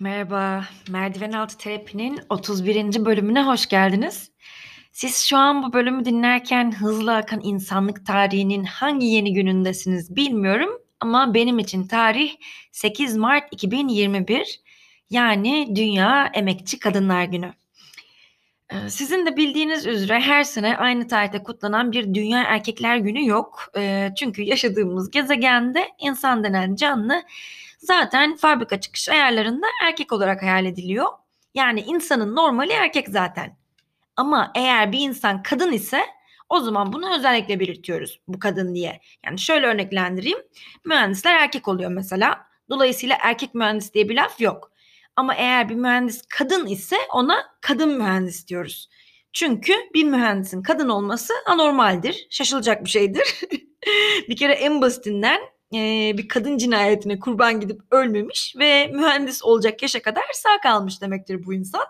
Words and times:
Merhaba, 0.00 0.64
Merdiven 0.88 1.32
Altı 1.32 1.58
Terapi'nin 1.58 2.20
31. 2.30 3.04
bölümüne 3.04 3.42
hoş 3.42 3.66
geldiniz. 3.68 4.30
Siz 4.92 5.24
şu 5.24 5.36
an 5.36 5.62
bu 5.62 5.72
bölümü 5.72 6.04
dinlerken 6.04 6.72
hızlı 6.72 7.16
akan 7.16 7.40
insanlık 7.42 8.06
tarihinin 8.06 8.64
hangi 8.64 9.06
yeni 9.06 9.32
günündesiniz 9.32 10.16
bilmiyorum 10.16 10.70
ama 11.00 11.34
benim 11.34 11.58
için 11.58 11.86
tarih 11.86 12.32
8 12.72 13.16
Mart 13.16 13.44
2021 13.50 14.60
yani 15.10 15.76
Dünya 15.76 16.30
Emekçi 16.34 16.78
Kadınlar 16.78 17.24
Günü. 17.24 17.52
Ee, 18.70 18.90
sizin 18.90 19.26
de 19.26 19.36
bildiğiniz 19.36 19.86
üzere 19.86 20.20
her 20.20 20.44
sene 20.44 20.76
aynı 20.76 21.08
tarihte 21.08 21.42
kutlanan 21.42 21.92
bir 21.92 22.14
Dünya 22.14 22.42
Erkekler 22.42 22.96
Günü 22.96 23.26
yok. 23.26 23.70
Ee, 23.76 24.10
çünkü 24.18 24.42
yaşadığımız 24.42 25.10
gezegende 25.10 25.88
insan 25.98 26.44
denen 26.44 26.76
canlı 26.76 27.22
zaten 27.80 28.36
fabrika 28.36 28.80
çıkış 28.80 29.08
ayarlarında 29.08 29.66
erkek 29.84 30.12
olarak 30.12 30.42
hayal 30.42 30.66
ediliyor. 30.66 31.06
Yani 31.54 31.80
insanın 31.80 32.36
normali 32.36 32.72
erkek 32.72 33.08
zaten. 33.08 33.56
Ama 34.16 34.52
eğer 34.54 34.92
bir 34.92 35.00
insan 35.00 35.42
kadın 35.42 35.72
ise 35.72 36.02
o 36.48 36.60
zaman 36.60 36.92
bunu 36.92 37.16
özellikle 37.16 37.60
belirtiyoruz 37.60 38.20
bu 38.28 38.38
kadın 38.38 38.74
diye. 38.74 39.00
Yani 39.26 39.38
şöyle 39.38 39.66
örneklendireyim. 39.66 40.38
Mühendisler 40.84 41.34
erkek 41.34 41.68
oluyor 41.68 41.90
mesela. 41.90 42.46
Dolayısıyla 42.70 43.16
erkek 43.20 43.54
mühendis 43.54 43.94
diye 43.94 44.08
bir 44.08 44.16
laf 44.16 44.40
yok. 44.40 44.72
Ama 45.16 45.34
eğer 45.34 45.68
bir 45.68 45.74
mühendis 45.74 46.22
kadın 46.28 46.66
ise 46.66 46.96
ona 47.14 47.46
kadın 47.60 47.98
mühendis 47.98 48.48
diyoruz. 48.48 48.88
Çünkü 49.32 49.72
bir 49.94 50.04
mühendisin 50.04 50.62
kadın 50.62 50.88
olması 50.88 51.32
anormaldir. 51.46 52.26
Şaşılacak 52.30 52.84
bir 52.84 52.90
şeydir. 52.90 53.40
bir 54.28 54.36
kere 54.36 54.52
en 54.52 54.82
basitinden 54.82 55.40
e, 55.74 56.12
bir 56.18 56.28
kadın 56.28 56.58
cinayetine 56.58 57.18
kurban 57.18 57.60
gidip 57.60 57.80
ölmemiş 57.90 58.54
ve 58.58 58.86
mühendis 58.86 59.44
olacak 59.44 59.82
yaşa 59.82 60.02
kadar 60.02 60.24
sağ 60.32 60.60
kalmış 60.62 61.02
demektir 61.02 61.46
bu 61.46 61.54
insan. 61.54 61.84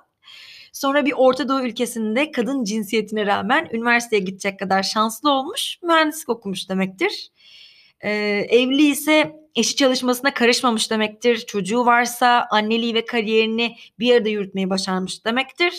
Sonra 0.73 1.07
bir 1.07 1.13
Orta 1.17 1.49
Doğu 1.49 1.63
ülkesinde 1.63 2.33
kadın 2.33 2.65
cinsiyetine 2.65 3.27
rağmen 3.27 3.69
üniversiteye 3.73 4.23
gidecek 4.23 4.59
kadar 4.59 4.83
şanslı 4.83 5.31
olmuş, 5.31 5.79
mühendislik 5.83 6.29
okumuş 6.29 6.69
demektir. 6.69 7.31
Ee, 8.01 8.11
evli 8.51 8.83
ise 8.83 9.37
eşi 9.57 9.77
çalışmasına 9.77 10.35
karışmamış 10.35 10.91
demektir. 10.91 11.39
Çocuğu 11.39 11.87
varsa 11.87 12.47
anneliği 12.51 12.95
ve 12.95 13.05
kariyerini 13.05 13.77
bir 13.99 14.15
arada 14.15 14.29
yürütmeyi 14.29 14.71
başarmış 14.71 15.25
demektir. 15.25 15.75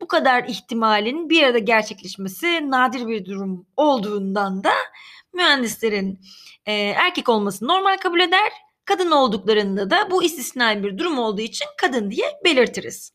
Bu 0.00 0.06
kadar 0.06 0.44
ihtimalin 0.44 1.30
bir 1.30 1.42
arada 1.42 1.58
gerçekleşmesi 1.58 2.70
nadir 2.70 3.06
bir 3.06 3.24
durum 3.24 3.66
olduğundan 3.76 4.64
da 4.64 4.72
mühendislerin 5.32 6.20
e, 6.66 6.72
erkek 6.74 7.28
olması 7.28 7.66
normal 7.66 7.96
kabul 7.96 8.20
eder. 8.20 8.52
Kadın 8.84 9.10
olduklarında 9.10 9.90
da 9.90 10.10
bu 10.10 10.22
istisnai 10.24 10.82
bir 10.82 10.98
durum 10.98 11.18
olduğu 11.18 11.40
için 11.40 11.66
kadın 11.78 12.10
diye 12.10 12.26
belirtiriz. 12.44 13.12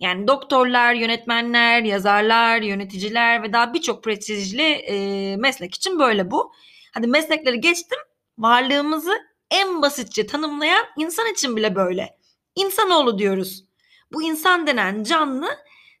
Yani 0.00 0.28
doktorlar, 0.28 0.94
yönetmenler, 0.94 1.82
yazarlar, 1.82 2.62
yöneticiler 2.62 3.42
ve 3.42 3.52
daha 3.52 3.74
birçok 3.74 4.04
prestijli 4.04 4.62
e, 4.62 5.36
meslek 5.36 5.74
için 5.74 5.98
böyle 5.98 6.30
bu. 6.30 6.52
Hadi 6.94 7.06
meslekleri 7.06 7.60
geçtim. 7.60 7.98
Varlığımızı 8.38 9.18
en 9.50 9.82
basitçe 9.82 10.26
tanımlayan 10.26 10.86
insan 10.96 11.32
için 11.32 11.56
bile 11.56 11.74
böyle. 11.74 12.16
İnsanoğlu 12.56 13.18
diyoruz. 13.18 13.64
Bu 14.12 14.22
insan 14.22 14.66
denen 14.66 15.02
canlı 15.02 15.48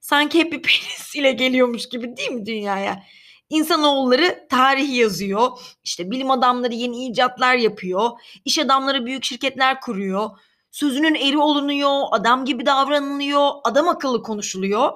sanki 0.00 0.38
hep 0.38 0.52
bir 0.52 0.62
penis 0.62 1.16
ile 1.16 1.32
geliyormuş 1.32 1.88
gibi 1.88 2.16
değil 2.16 2.30
mi 2.30 2.46
dünyaya? 2.46 3.02
İnsanoğulları 3.52 4.46
tarih 4.50 4.96
yazıyor. 4.96 5.50
İşte 5.84 6.10
bilim 6.10 6.30
adamları 6.30 6.74
yeni 6.74 7.06
icatlar 7.06 7.54
yapıyor. 7.54 8.10
İş 8.44 8.58
adamları 8.58 9.06
büyük 9.06 9.24
şirketler 9.24 9.80
kuruyor. 9.80 10.30
Sözünün 10.70 11.14
eri 11.14 11.38
olunuyor. 11.38 12.00
Adam 12.10 12.44
gibi 12.44 12.66
davranılıyor. 12.66 13.50
Adam 13.64 13.88
akıllı 13.88 14.22
konuşuluyor. 14.22 14.92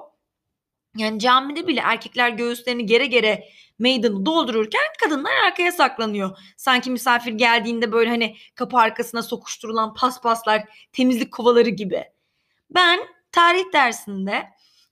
Yani 0.97 1.19
camide 1.19 1.67
bile 1.67 1.79
erkekler 1.83 2.29
göğüslerini 2.29 2.85
gere 2.85 3.05
gere 3.05 3.49
meydanı 3.79 4.25
doldururken 4.25 4.81
kadınlar 5.03 5.31
arkaya 5.45 5.71
saklanıyor. 5.71 6.37
Sanki 6.57 6.91
misafir 6.91 7.31
geldiğinde 7.31 7.91
böyle 7.91 8.09
hani 8.09 8.35
kapı 8.55 8.77
arkasına 8.77 9.23
sokuşturulan 9.23 9.93
paspaslar 9.93 10.63
temizlik 10.93 11.31
kovaları 11.31 11.69
gibi. 11.69 12.03
Ben 12.69 12.99
tarih 13.31 13.73
dersinde 13.73 14.47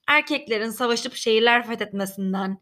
erkeklerin 0.07 0.69
savaşıp 0.69 1.15
şehirler 1.15 1.67
fethetmesinden, 1.67 2.57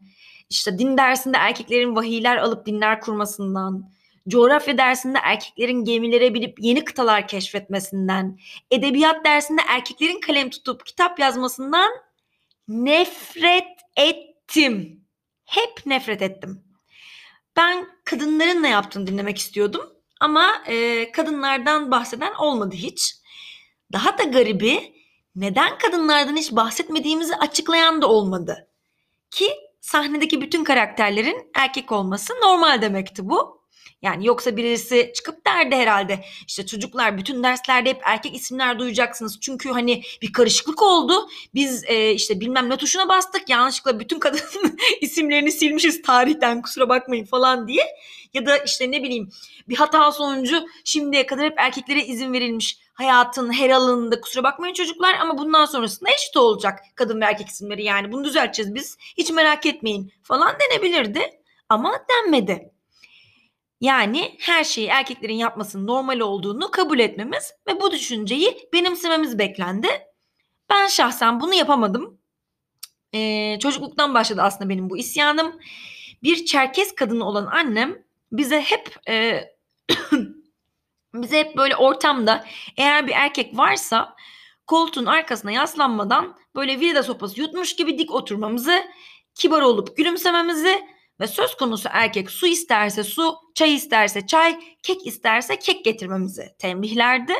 işte 0.50 0.78
din 0.78 0.96
dersinde 0.96 1.36
erkeklerin 1.38 1.96
vahiyler 1.96 2.36
alıp 2.36 2.66
dinler 2.66 3.00
kurmasından, 3.00 3.90
coğrafya 4.28 4.78
dersinde 4.78 5.18
erkeklerin 5.22 5.84
gemilere 5.84 6.34
binip 6.34 6.56
yeni 6.60 6.84
kıtalar 6.84 7.28
keşfetmesinden, 7.28 8.38
edebiyat 8.70 9.24
dersinde 9.24 9.62
erkeklerin 9.68 10.20
kalem 10.20 10.50
tutup 10.50 10.86
kitap 10.86 11.18
yazmasından 11.18 11.90
nefret 12.68 13.68
ettim. 13.96 15.04
Hep 15.44 15.86
nefret 15.86 16.22
ettim. 16.22 16.64
Ben 17.56 17.88
kadınların 18.04 18.62
ne 18.62 18.68
yaptığını 18.68 19.06
dinlemek 19.06 19.38
istiyordum 19.38 19.92
ama 20.20 20.52
e, 20.66 21.12
kadınlardan 21.12 21.90
bahseden 21.90 22.34
olmadı 22.34 22.76
hiç. 22.76 23.14
Daha 23.92 24.18
da 24.18 24.22
garibi 24.22 24.94
neden 25.36 25.78
kadınlardan 25.78 26.36
hiç 26.36 26.52
bahsetmediğimizi 26.52 27.36
açıklayan 27.36 28.02
da 28.02 28.08
olmadı. 28.08 28.68
Ki 29.30 29.50
sahnedeki 29.84 30.40
bütün 30.40 30.64
karakterlerin 30.64 31.50
erkek 31.54 31.92
olması 31.92 32.32
normal 32.42 32.82
demekti 32.82 33.28
bu. 33.28 33.64
Yani 34.02 34.26
yoksa 34.26 34.56
birisi 34.56 35.12
çıkıp 35.14 35.46
derdi 35.46 35.76
herhalde 35.76 36.24
işte 36.46 36.66
çocuklar 36.66 37.18
bütün 37.18 37.42
derslerde 37.42 37.90
hep 37.90 38.00
erkek 38.04 38.34
isimler 38.34 38.78
duyacaksınız. 38.78 39.40
Çünkü 39.40 39.70
hani 39.70 40.02
bir 40.22 40.32
karışıklık 40.32 40.82
oldu. 40.82 41.28
Biz 41.54 41.84
e, 41.84 42.12
işte 42.12 42.40
bilmem 42.40 42.70
ne 42.70 42.76
tuşuna 42.76 43.08
bastık 43.08 43.48
yanlışlıkla 43.48 44.00
bütün 44.00 44.18
kadın 44.18 44.40
isimlerini 45.00 45.52
silmişiz 45.52 46.02
tarihten 46.02 46.62
kusura 46.62 46.88
bakmayın 46.88 47.24
falan 47.24 47.68
diye. 47.68 47.84
Ya 48.34 48.46
da 48.46 48.58
işte 48.58 48.90
ne 48.90 49.02
bileyim 49.02 49.30
bir 49.68 49.76
hata 49.76 50.12
sonucu 50.12 50.66
şimdiye 50.84 51.26
kadar 51.26 51.44
hep 51.44 51.54
erkeklere 51.56 52.04
izin 52.04 52.32
verilmiş 52.32 52.78
hayatın 52.94 53.52
her 53.52 53.70
alanında 53.70 54.20
kusura 54.20 54.44
bakmayın 54.44 54.74
çocuklar 54.74 55.14
ama 55.14 55.38
bundan 55.38 55.64
sonrasında 55.64 56.10
eşit 56.10 56.36
olacak 56.36 56.80
kadın 56.94 57.20
ve 57.20 57.24
erkek 57.24 57.48
isimleri 57.48 57.84
yani 57.84 58.12
bunu 58.12 58.24
düzelteceğiz 58.24 58.74
biz 58.74 58.96
hiç 59.18 59.30
merak 59.30 59.66
etmeyin 59.66 60.12
falan 60.22 60.56
denebilirdi 60.60 61.40
ama 61.68 61.92
denmedi. 62.10 62.70
Yani 63.80 64.36
her 64.40 64.64
şeyi 64.64 64.86
erkeklerin 64.86 65.34
yapmasının 65.34 65.86
normal 65.86 66.20
olduğunu 66.20 66.70
kabul 66.70 66.98
etmemiz 66.98 67.52
ve 67.66 67.80
bu 67.80 67.90
düşünceyi 67.90 68.68
benimsememiz 68.72 69.38
beklendi. 69.38 69.88
Ben 70.70 70.86
şahsen 70.86 71.40
bunu 71.40 71.54
yapamadım. 71.54 72.18
Ee, 73.14 73.58
çocukluktan 73.62 74.14
başladı 74.14 74.42
aslında 74.42 74.70
benim 74.70 74.90
bu 74.90 74.98
isyanım. 74.98 75.60
Bir 76.22 76.44
Çerkez 76.44 76.94
kadını 76.94 77.24
olan 77.24 77.46
annem 77.46 78.03
bize 78.38 78.60
hep 78.60 78.96
e, 79.08 79.44
bize 81.14 81.38
hep 81.38 81.56
böyle 81.56 81.76
ortamda 81.76 82.44
eğer 82.76 83.06
bir 83.06 83.12
erkek 83.12 83.58
varsa 83.58 84.16
koltuğun 84.66 85.06
arkasına 85.06 85.50
yaslanmadan 85.50 86.38
böyle 86.56 86.80
vida 86.80 87.02
sopası 87.02 87.40
yutmuş 87.40 87.76
gibi 87.76 87.98
dik 87.98 88.10
oturmamızı, 88.10 88.84
kibar 89.34 89.62
olup 89.62 89.96
gülümsememizi 89.96 90.82
ve 91.20 91.26
söz 91.26 91.56
konusu 91.56 91.88
erkek 91.92 92.30
su 92.30 92.46
isterse 92.46 93.04
su, 93.04 93.36
çay 93.54 93.74
isterse 93.74 94.26
çay, 94.26 94.60
kek 94.82 95.06
isterse 95.06 95.58
kek 95.58 95.84
getirmemizi 95.84 96.54
tembihlerdi. 96.58 97.34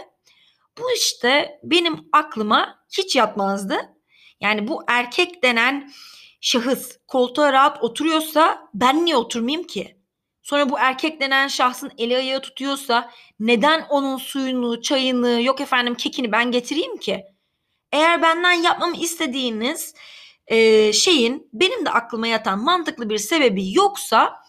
Bu 0.79 0.93
işte 0.97 1.61
benim 1.63 2.09
aklıma 2.13 2.79
hiç 2.99 3.17
yatmazdı. 3.17 3.77
Yani 4.41 4.69
bu 4.69 4.83
erkek 4.89 5.43
denen 5.43 5.93
şahıs 6.41 6.99
koltuğa 7.09 7.53
rahat 7.53 7.85
oturuyorsa 7.85 8.69
ben 8.75 9.05
niye 9.05 9.17
oturmayayım 9.17 9.67
ki? 9.67 9.94
Sonra 10.45 10.71
bu 10.71 10.79
erkek 10.79 11.21
denen 11.21 11.49
şahsın 11.49 11.93
eli 11.99 12.17
ayağı 12.17 12.41
tutuyorsa 12.41 13.11
neden 13.41 13.87
onun 13.89 14.17
suyunu, 14.17 14.83
çayını, 14.83 15.43
yok 15.43 15.61
efendim 15.61 15.95
kekini 15.95 16.33
ben 16.33 16.51
getireyim 16.51 16.97
ki? 16.97 17.25
Eğer 17.93 18.23
benden 18.23 18.53
yapmamı 18.53 18.97
istediğiniz 18.97 19.95
e, 20.47 20.93
şeyin 20.93 21.49
benim 21.53 21.87
de 21.87 21.91
aklıma 21.91 22.27
yatan 22.27 22.59
mantıklı 22.59 23.09
bir 23.11 23.19
sebebi 23.19 23.75
yoksa 23.75 24.43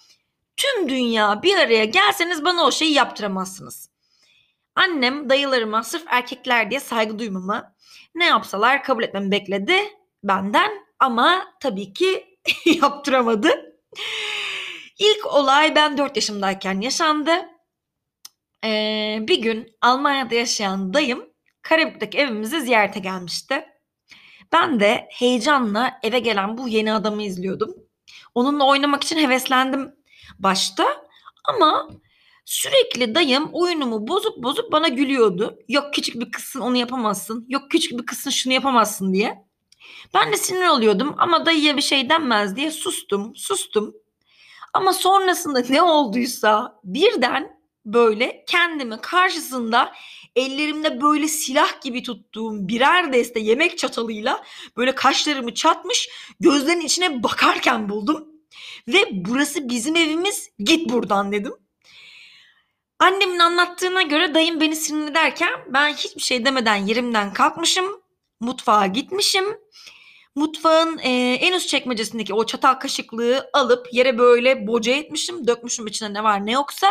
tüm 0.58 0.90
dünya 0.90 1.44
bir 1.44 1.58
araya 1.58 1.86
gelseniz 1.86 2.46
bana 2.46 2.66
o 2.66 2.72
şeyi 2.72 2.94
yaptıramazsınız. 2.94 3.90
Annem 4.76 5.30
dayılarıma 5.30 5.84
sırf 5.84 6.04
erkekler 6.08 6.70
diye 6.70 6.80
saygı 6.80 7.20
duymamı, 7.20 7.74
ne 8.16 8.26
yapsalar 8.26 8.84
kabul 8.84 9.04
etmemi 9.04 9.32
bekledi 9.32 9.78
benden 10.24 10.72
ama 11.00 11.54
tabii 11.60 11.94
ki 11.94 12.38
yaptıramadı. 12.66 13.76
İlk 15.00 15.26
olay 15.26 15.76
ben 15.76 15.98
4 15.98 16.16
yaşımdayken 16.16 16.82
yaşandı. 16.82 17.32
Ee, 18.64 19.18
bir 19.22 19.42
gün 19.42 19.76
Almanya'da 19.82 20.36
yaşayan 20.36 20.94
dayım 20.94 21.26
Karabük'teki 21.62 22.18
evimize 22.18 22.60
ziyarete 22.60 23.00
gelmişti. 23.00 23.66
Ben 24.52 24.80
de 24.80 25.08
heyecanla 25.12 26.00
eve 26.04 26.20
gelen 26.20 26.58
bu 26.58 26.68
yeni 26.68 26.94
adamı 26.94 27.24
izliyordum. 27.24 27.76
Onunla 28.36 28.68
oynamak 28.68 29.04
için 29.04 29.18
heveslendim 29.18 29.96
başta 30.40 30.86
ama 31.44 31.90
sürekli 32.46 33.16
dayım 33.16 33.50
oyunumu 33.54 34.08
bozup 34.08 34.44
bozup 34.44 34.72
bana 34.72 34.88
gülüyordu. 34.88 35.60
Yok 35.68 35.94
küçük 35.94 36.16
bir 36.16 36.32
kızsın 36.32 36.60
onu 36.60 36.78
yapamazsın. 36.78 37.46
Yok 37.50 37.72
küçük 37.72 38.00
bir 38.00 38.06
kızsın 38.06 38.30
şunu 38.30 38.54
yapamazsın 38.54 39.14
diye. 39.14 39.46
Ben 40.14 40.32
de 40.32 40.38
sinir 40.38 40.68
oluyordum 40.68 41.16
ama 41.18 41.46
dayıya 41.46 41.78
bir 41.78 41.82
şey 41.82 42.10
denmez 42.10 42.56
diye 42.56 42.72
sustum, 42.72 43.36
sustum. 43.36 43.94
Ama 44.76 44.94
sonrasında 44.94 45.64
ne 45.70 45.82
olduysa 45.82 46.80
birden 46.84 47.60
böyle 47.86 48.44
kendimi 48.48 49.02
karşısında 49.02 49.94
ellerimde 50.36 51.02
böyle 51.02 51.28
silah 51.28 51.82
gibi 51.82 52.04
tuttuğum 52.04 52.68
birer 52.68 53.14
deste 53.14 53.40
yemek 53.40 53.78
çatalıyla 53.78 54.44
böyle 54.78 54.96
kaşlarımı 54.96 55.54
çatmış 55.54 56.10
gözlerin 56.40 56.80
içine 56.80 57.24
bakarken 57.24 57.90
buldum. 57.90 58.28
Ve 58.88 59.06
burası 59.12 59.70
bizim 59.70 59.96
evimiz 59.96 60.50
git 60.60 60.90
buradan 60.90 61.32
dedim. 61.32 61.54
Annemin 63.00 63.40
anlattığına 63.40 64.02
göre 64.02 64.34
dayım 64.34 64.62
beni 64.62 64.76
sinirli 64.76 65.16
derken 65.16 65.52
ben 65.68 65.94
hiçbir 65.94 66.22
şey 66.22 66.46
demeden 66.46 66.76
yerimden 66.76 67.34
kalkmışım. 67.34 68.02
Mutfağa 68.40 68.86
gitmişim. 68.88 69.46
Mutfağın 70.36 70.98
e, 70.98 71.34
en 71.34 71.54
üst 71.54 71.70
çekmecesindeki 71.70 72.34
o 72.34 72.46
çatal 72.46 72.74
kaşıklığı 72.74 73.50
alıp 73.54 73.94
yere 73.94 74.18
böyle 74.18 74.68
boca 74.68 74.94
etmişim. 74.94 75.48
Dökmüşüm 75.48 75.88
içine 75.88 76.14
ne 76.14 76.24
var 76.24 76.46
ne 76.46 76.52
yoksa. 76.52 76.88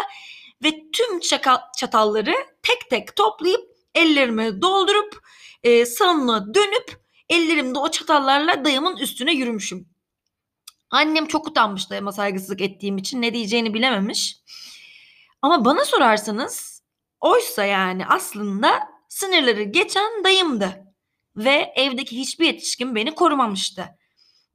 Ve 0.65 0.91
tüm 0.93 1.21
çakal, 1.21 1.59
çatalları 1.77 2.35
tek 2.63 2.91
tek 2.91 3.17
toplayıp 3.17 3.61
ellerime 3.95 4.63
doldurup 4.63 5.21
e, 5.63 5.87
salona 5.87 6.55
dönüp 6.55 7.05
ellerimde 7.29 7.79
o 7.79 7.91
çatallarla 7.91 8.65
dayımın 8.65 8.97
üstüne 8.97 9.33
yürümüşüm. 9.33 9.89
Annem 10.91 11.27
çok 11.27 11.49
utanmış 11.49 11.91
dayıma 11.91 12.13
saygısızlık 12.13 12.61
ettiğim 12.61 12.99
için 12.99 13.23
ne 13.23 13.35
diyeceğini 13.35 13.75
bilememiş. 13.75 14.37
Ama 15.43 15.65
bana 15.65 15.85
sorarsanız 15.85 16.83
oysa 17.21 17.65
yani 17.65 18.07
aslında 18.07 18.89
sınırları 19.09 19.63
geçen 19.63 20.25
dayımdı. 20.25 20.84
Ve 21.37 21.73
evdeki 21.77 22.17
hiçbir 22.17 22.47
yetişkin 22.47 22.95
beni 22.95 23.15
korumamıştı. 23.15 23.85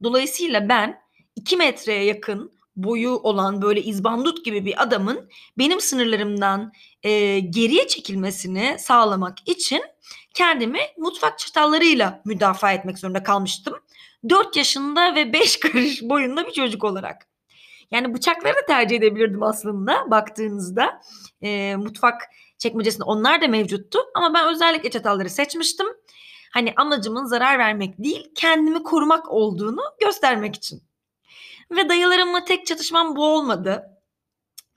Dolayısıyla 0.02 0.68
ben 0.68 1.00
2 1.36 1.56
metreye 1.56 2.04
yakın 2.04 2.52
boyu 2.76 3.10
olan 3.10 3.62
böyle 3.62 3.82
izbandut 3.82 4.44
gibi 4.44 4.64
bir 4.64 4.82
adamın 4.82 5.30
benim 5.58 5.80
sınırlarımdan 5.80 6.72
e, 7.02 7.40
geriye 7.40 7.88
çekilmesini 7.88 8.76
sağlamak 8.78 9.38
için 9.46 9.82
kendimi 10.34 10.80
mutfak 10.98 11.38
çatallarıyla 11.38 12.22
müdafaa 12.24 12.72
etmek 12.72 12.98
zorunda 12.98 13.22
kalmıştım. 13.22 13.74
4 14.28 14.56
yaşında 14.56 15.14
ve 15.14 15.32
5 15.32 15.56
karış 15.60 16.02
boyunda 16.02 16.46
bir 16.46 16.52
çocuk 16.52 16.84
olarak. 16.84 17.26
Yani 17.90 18.14
bıçakları 18.14 18.54
da 18.54 18.66
tercih 18.66 18.96
edebilirdim 18.96 19.42
aslında 19.42 20.10
baktığınızda. 20.10 21.00
E, 21.42 21.76
mutfak 21.76 22.22
çekmecesinde 22.58 23.04
onlar 23.04 23.42
da 23.42 23.48
mevcuttu 23.48 23.98
ama 24.14 24.34
ben 24.34 24.48
özellikle 24.48 24.90
çatalları 24.90 25.30
seçmiştim. 25.30 25.86
Hani 26.50 26.74
amacımın 26.76 27.24
zarar 27.24 27.58
vermek 27.58 27.98
değil, 27.98 28.32
kendimi 28.34 28.82
korumak 28.82 29.28
olduğunu 29.28 29.82
göstermek 30.00 30.56
için. 30.56 30.82
Ve 31.70 31.88
dayılarımla 31.88 32.44
tek 32.44 32.66
çatışmam 32.66 33.16
bu 33.16 33.24
olmadı. 33.24 33.86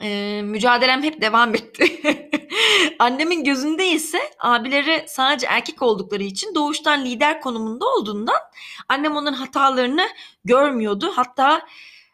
Ee, 0.02 0.42
mücadelem 0.44 1.04
hep 1.04 1.22
devam 1.22 1.56
etti. 1.56 2.02
Annemin 3.00 3.44
gözünde 3.44 3.88
ise 3.88 4.20
abileri 4.40 5.06
sadece 5.08 5.48
erkek 5.48 5.82
oldukları 5.82 6.24
için 6.24 6.56
doğuştan 6.56 7.06
lider 7.06 7.42
konumunda 7.42 7.86
olduğundan 7.86 8.40
annem 8.90 9.16
onların 9.16 9.38
hatalarını 9.38 10.08
görmüyordu. 10.46 11.12
Hatta 11.16 11.68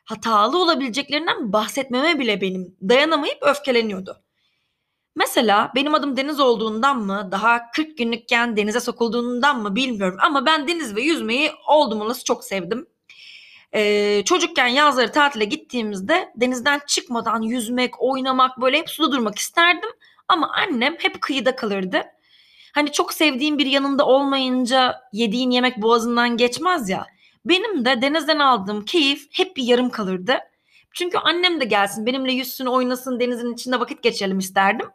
hatalı 0.05 0.61
olabileceklerinden 0.61 1.53
bahsetmeme 1.53 2.19
bile 2.19 2.41
benim 2.41 2.75
dayanamayıp 2.81 3.37
öfkeleniyordu. 3.41 4.21
Mesela 5.15 5.71
benim 5.75 5.93
adım 5.93 6.17
Deniz 6.17 6.39
olduğundan 6.39 6.97
mı, 6.99 7.29
daha 7.31 7.71
40 7.71 7.97
günlükken 7.97 8.57
denize 8.57 8.79
sokulduğundan 8.79 9.61
mı 9.61 9.75
bilmiyorum 9.75 10.17
ama 10.21 10.45
ben 10.45 10.67
deniz 10.67 10.95
ve 10.95 11.01
yüzmeyi 11.01 11.51
oldum 11.67 12.01
olası 12.01 12.23
çok 12.23 12.43
sevdim. 12.43 12.85
Ee, 13.73 14.21
çocukken 14.25 14.67
yazları 14.67 15.11
tatile 15.11 15.45
gittiğimizde 15.45 16.29
denizden 16.35 16.81
çıkmadan 16.87 17.41
yüzmek, 17.41 18.01
oynamak, 18.01 18.61
böyle 18.61 18.77
hep 18.77 18.89
suda 18.89 19.11
durmak 19.11 19.37
isterdim. 19.37 19.89
Ama 20.27 20.51
annem 20.53 20.95
hep 20.99 21.21
kıyıda 21.21 21.55
kalırdı. 21.55 22.03
Hani 22.75 22.91
çok 22.91 23.13
sevdiğim 23.13 23.57
bir 23.57 23.65
yanında 23.65 24.05
olmayınca 24.05 24.95
yediğin 25.13 25.51
yemek 25.51 25.77
boğazından 25.81 26.37
geçmez 26.37 26.89
ya. 26.89 27.05
Benim 27.45 27.85
de 27.85 28.01
denizden 28.01 28.39
aldığım 28.39 28.85
keyif 28.85 29.27
hep 29.31 29.57
bir 29.57 29.63
yarım 29.63 29.89
kalırdı. 29.89 30.37
Çünkü 30.93 31.17
annem 31.17 31.61
de 31.61 31.65
gelsin 31.65 32.05
benimle 32.05 32.31
yüzsün 32.31 32.65
oynasın 32.65 33.19
denizin 33.19 33.53
içinde 33.53 33.79
vakit 33.79 34.03
geçirelim 34.03 34.39
isterdim. 34.39 34.87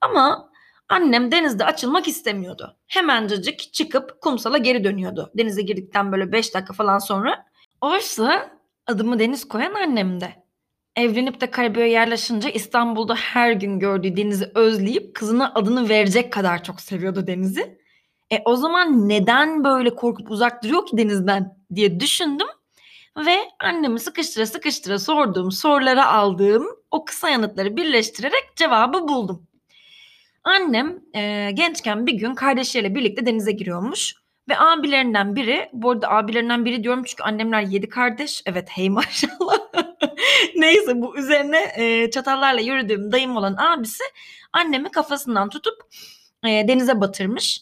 Ama 0.00 0.50
annem 0.88 1.32
denizde 1.32 1.64
açılmak 1.64 2.08
istemiyordu. 2.08 2.76
Hemencecik 2.86 3.72
çıkıp 3.72 4.20
kumsala 4.20 4.58
geri 4.58 4.84
dönüyordu. 4.84 5.32
Denize 5.38 5.62
girdikten 5.62 6.12
böyle 6.12 6.32
5 6.32 6.54
dakika 6.54 6.72
falan 6.72 6.98
sonra. 6.98 7.46
Oysa 7.80 8.50
adımı 8.86 9.18
deniz 9.18 9.48
koyan 9.48 9.74
annemdi. 9.74 10.36
Evlenip 10.96 11.40
de 11.40 11.50
Karabük'e 11.50 11.88
yerleşince 11.88 12.52
İstanbul'da 12.52 13.14
her 13.14 13.52
gün 13.52 13.78
gördüğü 13.78 14.16
denizi 14.16 14.50
özleyip 14.54 15.14
kızına 15.14 15.52
adını 15.54 15.88
verecek 15.88 16.32
kadar 16.32 16.64
çok 16.64 16.80
seviyordu 16.80 17.26
denizi. 17.26 17.78
E 18.32 18.42
o 18.44 18.56
zaman 18.56 19.08
neden 19.08 19.64
böyle 19.64 19.94
korkup 19.94 20.30
uzak 20.30 20.64
duruyor 20.64 20.86
ki 20.86 20.96
denizden 20.96 21.56
diye 21.74 22.00
düşündüm 22.00 22.46
ve 23.16 23.36
annemi 23.58 24.00
sıkıştıra 24.00 24.46
sıkıştıra 24.46 24.98
sorduğum 24.98 25.52
sorulara 25.52 26.12
aldığım 26.12 26.66
o 26.90 27.04
kısa 27.04 27.28
yanıtları 27.28 27.76
birleştirerek 27.76 28.56
cevabı 28.56 29.08
buldum. 29.08 29.46
Annem 30.44 31.00
e, 31.14 31.50
gençken 31.54 32.06
bir 32.06 32.14
gün 32.14 32.34
kardeşleriyle 32.34 32.94
birlikte 32.94 33.26
denize 33.26 33.52
giriyormuş. 33.52 34.14
Ve 34.48 34.58
abilerinden 34.58 35.36
biri, 35.36 35.68
bu 35.72 35.90
arada 35.90 36.10
abilerinden 36.10 36.64
biri 36.64 36.84
diyorum 36.84 37.02
çünkü 37.06 37.22
annemler 37.22 37.62
yedi 37.62 37.88
kardeş. 37.88 38.42
Evet 38.46 38.68
hey 38.70 38.90
maşallah. 38.90 39.58
Neyse 40.56 41.02
bu 41.02 41.18
üzerine 41.18 41.72
e, 41.76 42.10
çatallarla 42.10 42.60
yürüdüğüm 42.60 43.12
dayım 43.12 43.36
olan 43.36 43.56
abisi 43.56 44.04
annemi 44.52 44.90
kafasından 44.90 45.48
tutup 45.48 45.74
e, 46.44 46.68
denize 46.68 47.00
batırmış. 47.00 47.60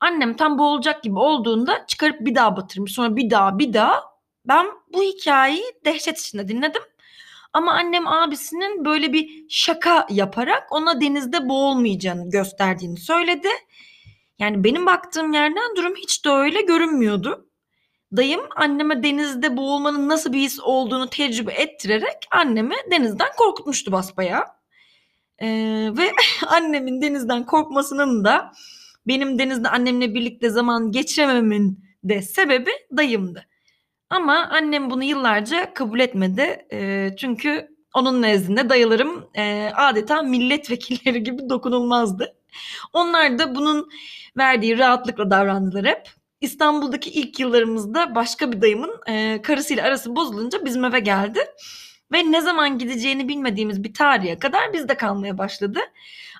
Annem 0.00 0.36
tam 0.36 0.58
boğulacak 0.58 1.02
gibi 1.02 1.18
olduğunda 1.18 1.86
çıkarıp 1.86 2.20
bir 2.20 2.34
daha 2.34 2.56
batırmış. 2.56 2.92
Sonra 2.92 3.16
bir 3.16 3.30
daha 3.30 3.58
bir 3.58 3.72
daha 3.72 4.11
ben 4.44 4.66
bu 4.92 5.02
hikayeyi 5.02 5.64
dehşet 5.84 6.18
içinde 6.18 6.48
dinledim. 6.48 6.82
Ama 7.52 7.72
annem 7.72 8.06
abisinin 8.06 8.84
böyle 8.84 9.12
bir 9.12 9.44
şaka 9.48 10.06
yaparak 10.10 10.72
ona 10.72 11.00
denizde 11.00 11.48
boğulmayacağını 11.48 12.30
gösterdiğini 12.30 12.98
söyledi. 12.98 13.48
Yani 14.38 14.64
benim 14.64 14.86
baktığım 14.86 15.32
yerden 15.32 15.76
durum 15.76 15.94
hiç 15.96 16.24
de 16.24 16.30
öyle 16.30 16.62
görünmüyordu. 16.62 17.48
Dayım 18.16 18.40
anneme 18.56 19.02
denizde 19.02 19.56
boğulmanın 19.56 20.08
nasıl 20.08 20.32
bir 20.32 20.38
his 20.38 20.60
olduğunu 20.60 21.10
tecrübe 21.10 21.52
ettirerek 21.52 22.16
annemi 22.30 22.74
denizden 22.90 23.28
korkutmuştu 23.36 23.92
basbaya. 23.92 24.46
Ee, 25.38 25.90
ve 25.98 26.12
annemin 26.46 27.02
denizden 27.02 27.46
korkmasının 27.46 28.24
da 28.24 28.52
benim 29.06 29.38
denizde 29.38 29.68
annemle 29.68 30.14
birlikte 30.14 30.50
zaman 30.50 30.92
geçirememin 30.92 31.84
de 32.04 32.22
sebebi 32.22 32.70
dayımdı. 32.96 33.46
Ama 34.12 34.48
annem 34.50 34.90
bunu 34.90 35.04
yıllarca 35.04 35.74
kabul 35.74 36.00
etmedi. 36.00 36.66
E, 36.72 37.08
çünkü 37.18 37.68
onun 37.94 38.22
nezdinde 38.22 38.68
dayılarım 38.68 39.30
e, 39.34 39.70
adeta 39.74 40.22
milletvekilleri 40.22 41.22
gibi 41.24 41.48
dokunulmazdı. 41.48 42.36
Onlar 42.92 43.38
da 43.38 43.54
bunun 43.54 43.88
verdiği 44.36 44.78
rahatlıkla 44.78 45.30
davrandılar 45.30 45.86
hep. 45.86 46.08
İstanbul'daki 46.40 47.10
ilk 47.10 47.40
yıllarımızda 47.40 48.14
başka 48.14 48.52
bir 48.52 48.62
dayımın 48.62 49.00
e, 49.08 49.42
karısıyla 49.42 49.84
arası 49.84 50.16
bozulunca 50.16 50.64
bizim 50.64 50.84
eve 50.84 51.00
geldi. 51.00 51.40
Ve 52.12 52.32
ne 52.32 52.40
zaman 52.40 52.78
gideceğini 52.78 53.28
bilmediğimiz 53.28 53.84
bir 53.84 53.94
tarihe 53.94 54.38
kadar 54.38 54.72
bizde 54.72 54.94
kalmaya 54.96 55.38
başladı. 55.38 55.80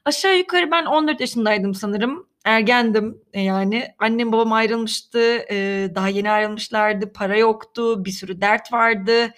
Aşağı 0.04 0.38
yukarı 0.38 0.70
ben 0.70 0.86
14 0.86 1.20
yaşındaydım 1.20 1.74
sanırım 1.74 2.26
ergendim 2.44 3.22
e, 3.32 3.40
yani. 3.40 3.86
Annem 3.98 4.32
babam 4.32 4.52
ayrılmıştı. 4.52 5.44
E, 5.50 5.88
daha 5.94 6.08
yeni 6.08 6.30
ayrılmışlardı. 6.30 7.12
Para 7.12 7.38
yoktu. 7.38 8.04
Bir 8.04 8.10
sürü 8.10 8.40
dert 8.40 8.72
vardı. 8.72 9.34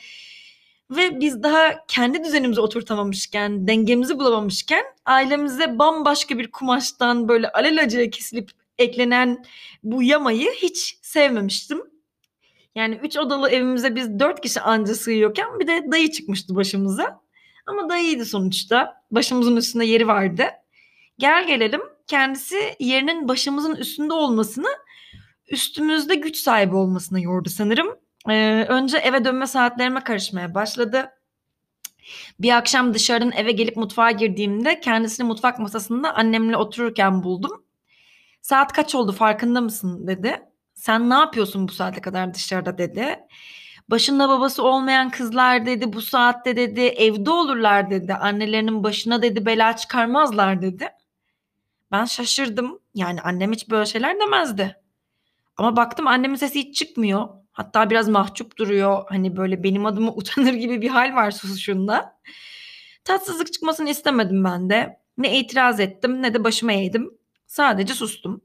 Ve 0.91 1.21
biz 1.21 1.43
daha 1.43 1.87
kendi 1.89 2.25
düzenimizi 2.25 2.61
oturtamamışken, 2.61 3.69
dengemizi 3.69 4.19
bulamamışken 4.19 4.85
ailemize 5.05 5.79
bambaşka 5.79 6.39
bir 6.39 6.51
kumaştan 6.51 7.29
böyle 7.29 7.49
alelacele 7.49 8.11
kesilip 8.11 8.51
eklenen 8.79 9.45
bu 9.83 10.03
yamayı 10.03 10.51
hiç 10.53 10.99
sevmemiştim. 11.03 11.83
Yani 12.75 12.95
üç 13.03 13.17
odalı 13.17 13.51
evimize 13.51 13.97
biz 13.97 14.19
dört 14.21 14.41
kişi 14.41 14.61
anca 14.61 14.95
sığıyorken 14.95 15.61
bir 15.61 15.67
de 15.67 15.93
dayı 15.93 16.11
çıkmıştı 16.11 16.55
başımıza. 16.57 17.21
Ama 17.67 17.89
dayıydı 17.89 18.25
sonuçta. 18.25 19.03
Başımızın 19.11 19.57
üstünde 19.57 19.85
yeri 19.85 20.07
vardı. 20.07 20.45
Gel 21.19 21.47
gelelim 21.47 21.81
kendisi 22.07 22.77
yerinin 22.81 23.29
başımızın 23.29 23.77
üstünde 23.77 24.13
olmasını 24.13 24.69
üstümüzde 25.51 26.15
güç 26.15 26.37
sahibi 26.37 26.77
olmasına 26.77 27.21
yordu 27.21 27.49
sanırım. 27.49 27.99
Ee, 28.29 28.67
önce 28.69 28.99
eve 28.99 29.25
dönme 29.25 29.47
saatlerime 29.47 30.01
karışmaya 30.05 30.55
başladı. 30.55 31.11
Bir 32.41 32.57
akşam 32.57 32.95
dışarıdan 32.95 33.33
eve 33.33 33.53
gelip 33.53 33.77
mutfağa 33.77 34.11
girdiğimde 34.11 34.81
kendisini 34.81 35.27
mutfak 35.27 35.59
masasında 35.59 36.15
annemle 36.15 36.57
otururken 36.57 37.23
buldum. 37.23 37.65
Saat 38.41 38.73
kaç 38.73 38.95
oldu 38.95 39.13
farkında 39.13 39.61
mısın 39.61 40.07
dedi. 40.07 40.43
Sen 40.75 41.11
ne 41.11 41.15
yapıyorsun 41.15 41.69
bu 41.69 41.73
saate 41.73 42.01
kadar 42.01 42.35
dışarıda 42.35 42.79
dedi. 42.79 43.19
Başında 43.89 44.29
babası 44.29 44.63
olmayan 44.63 45.11
kızlar 45.11 45.67
dedi 45.67 45.93
bu 45.93 46.03
saatte 46.03 46.57
dedi 46.57 46.81
evde 46.81 47.31
olurlar 47.31 47.91
dedi. 47.91 48.15
Annelerinin 48.15 48.85
başına 48.85 49.23
dedi 49.23 49.47
bela 49.47 49.77
çıkarmazlar 49.77 50.63
dedi. 50.63 50.89
Ben 51.93 52.05
şaşırdım. 52.05 52.79
Yani 52.95 53.21
annem 53.21 53.53
hiç 53.53 53.71
böyle 53.71 53.87
şeyler 53.87 54.21
demezdi. 54.21 54.77
Ama 55.57 55.77
baktım 55.77 56.07
annemin 56.07 56.37
sesi 56.37 56.59
hiç 56.59 56.79
çıkmıyor. 56.79 57.29
Hatta 57.53 57.91
biraz 57.91 58.09
mahcup 58.09 58.57
duruyor. 58.57 59.05
Hani 59.09 59.37
böyle 59.37 59.63
benim 59.63 59.87
adıma 59.87 60.13
utanır 60.17 60.55
gibi 60.55 60.83
bir 60.83 60.89
hal 60.89 61.15
var 61.15 61.31
susuşunda. 61.31 62.21
Tatsızlık 63.05 63.53
çıkmasını 63.53 63.91
istemedim 63.91 64.45
ben 64.45 64.71
de. 64.71 65.01
Ne 65.19 65.39
itiraz 65.39 65.81
ettim 65.81 66.23
ne 66.23 66.35
de 66.35 66.45
başıma 66.45 66.73
eğdim. 66.73 67.11
Sadece 67.47 67.95
sustum. 67.95 68.41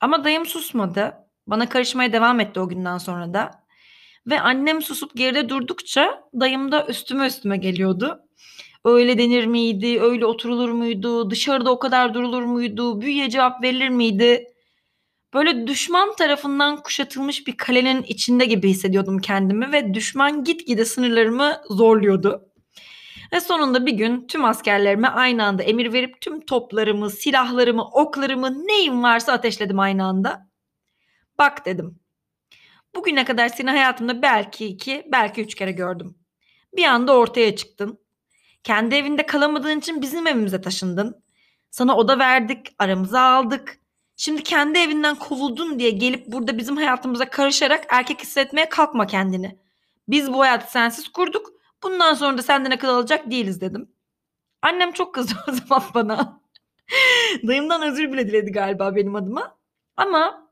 Ama 0.00 0.24
dayım 0.24 0.46
susmadı. 0.46 1.14
Bana 1.46 1.68
karışmaya 1.68 2.12
devam 2.12 2.40
etti 2.40 2.60
o 2.60 2.68
günden 2.68 2.98
sonra 2.98 3.34
da. 3.34 3.64
Ve 4.26 4.40
annem 4.40 4.82
susup 4.82 5.16
geride 5.16 5.48
durdukça 5.48 6.24
dayım 6.40 6.72
da 6.72 6.86
üstüme 6.86 7.26
üstüme 7.26 7.56
geliyordu. 7.56 8.20
Öyle 8.88 9.18
denir 9.18 9.46
miydi? 9.46 10.00
Öyle 10.00 10.26
oturulur 10.26 10.70
muydu? 10.70 11.30
Dışarıda 11.30 11.70
o 11.70 11.78
kadar 11.78 12.14
durulur 12.14 12.42
muydu? 12.42 13.00
Büyüye 13.00 13.30
cevap 13.30 13.62
verilir 13.62 13.88
miydi? 13.88 14.44
Böyle 15.34 15.66
düşman 15.66 16.16
tarafından 16.16 16.82
kuşatılmış 16.82 17.46
bir 17.46 17.56
kalenin 17.56 18.02
içinde 18.02 18.44
gibi 18.44 18.68
hissediyordum 18.68 19.18
kendimi 19.18 19.72
ve 19.72 19.94
düşman 19.94 20.44
gitgide 20.44 20.84
sınırlarımı 20.84 21.60
zorluyordu. 21.70 22.52
Ve 23.32 23.40
sonunda 23.40 23.86
bir 23.86 23.92
gün 23.92 24.26
tüm 24.26 24.44
askerlerime 24.44 25.08
aynı 25.08 25.44
anda 25.44 25.62
emir 25.62 25.92
verip 25.92 26.20
tüm 26.20 26.40
toplarımı, 26.40 27.10
silahlarımı, 27.10 27.84
oklarımı 27.84 28.66
neyim 28.66 29.02
varsa 29.02 29.32
ateşledim 29.32 29.78
aynı 29.78 30.04
anda. 30.04 30.48
Bak 31.38 31.66
dedim. 31.66 31.98
Bugüne 32.94 33.24
kadar 33.24 33.48
seni 33.48 33.70
hayatımda 33.70 34.22
belki 34.22 34.66
iki, 34.66 35.06
belki 35.12 35.42
üç 35.42 35.54
kere 35.54 35.72
gördüm. 35.72 36.18
Bir 36.76 36.84
anda 36.84 37.16
ortaya 37.16 37.56
çıktın. 37.56 38.07
Kendi 38.64 38.94
evinde 38.94 39.26
kalamadığın 39.26 39.78
için 39.78 40.02
bizim 40.02 40.26
evimize 40.26 40.60
taşındın. 40.60 41.22
Sana 41.70 41.96
oda 41.96 42.18
verdik, 42.18 42.74
aramıza 42.78 43.20
aldık. 43.20 43.78
Şimdi 44.16 44.42
kendi 44.42 44.78
evinden 44.78 45.14
kovuldun 45.14 45.78
diye 45.78 45.90
gelip 45.90 46.26
burada 46.26 46.58
bizim 46.58 46.76
hayatımıza 46.76 47.30
karışarak 47.30 47.86
erkek 47.88 48.20
hissetmeye 48.22 48.68
kalkma 48.68 49.06
kendini. 49.06 49.58
Biz 50.08 50.32
bu 50.32 50.40
hayatı 50.40 50.70
sensiz 50.70 51.08
kurduk. 51.08 51.52
Bundan 51.82 52.14
sonra 52.14 52.38
da 52.38 52.42
senden 52.42 52.70
akıl 52.70 52.88
alacak 52.88 53.30
değiliz 53.30 53.60
dedim. 53.60 53.92
Annem 54.62 54.92
çok 54.92 55.14
kızdı 55.14 55.34
o 55.48 55.52
zaman 55.52 55.82
bana. 55.94 56.40
Dayımdan 57.46 57.82
özür 57.82 58.12
bile 58.12 58.28
diledi 58.28 58.52
galiba 58.52 58.96
benim 58.96 59.16
adıma. 59.16 59.58
Ama 59.96 60.50